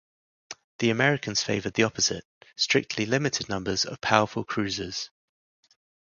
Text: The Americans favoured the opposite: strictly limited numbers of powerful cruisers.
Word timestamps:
The 0.79 0.89
Americans 0.89 1.43
favoured 1.43 1.75
the 1.75 1.83
opposite: 1.83 2.25
strictly 2.55 3.05
limited 3.05 3.49
numbers 3.49 3.85
of 3.85 4.01
powerful 4.01 4.43
cruisers. 4.43 5.11